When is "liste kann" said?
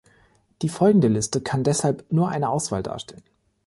1.09-1.63